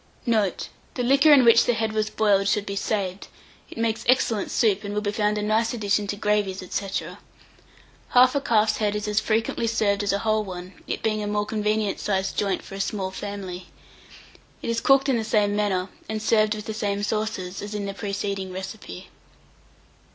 Note. 0.25 0.69
The 0.95 1.03
liquor 1.03 1.31
in 1.31 1.45
which 1.45 1.65
the 1.65 1.75
head 1.75 1.93
was 1.93 2.09
boiled 2.09 2.47
should 2.47 2.65
be 2.65 2.75
saved: 2.75 3.27
it 3.69 3.77
makes 3.77 4.03
excellent 4.09 4.49
soup, 4.49 4.83
and 4.83 4.95
will 4.95 5.01
be 5.01 5.11
found 5.11 5.37
a 5.37 5.43
nice 5.43 5.75
addition 5.75 6.07
to 6.07 6.15
gravies, 6.15 6.63
&c. 6.67 6.89
Half 8.09 8.33
a 8.33 8.41
calf's 8.41 8.77
head 8.77 8.95
is 8.95 9.07
as 9.07 9.19
frequently 9.19 9.67
served 9.67 10.01
as 10.01 10.11
a 10.11 10.17
whole 10.17 10.43
one, 10.43 10.73
it 10.87 11.03
being 11.03 11.21
a 11.21 11.27
more 11.27 11.45
convenient 11.45 11.99
sized 11.99 12.35
joint 12.35 12.63
for 12.63 12.73
a 12.73 12.81
small 12.81 13.11
family. 13.11 13.67
It 14.63 14.71
is 14.71 14.81
cooked 14.81 15.07
in 15.07 15.17
the 15.17 15.23
same 15.23 15.55
manner, 15.55 15.87
and 16.09 16.19
served 16.19 16.55
with 16.55 16.65
the 16.65 16.73
same 16.73 17.03
sauces, 17.03 17.61
as 17.61 17.75
in 17.75 17.85
the 17.85 17.93
preceding 17.93 18.51
recipe. 18.51 19.09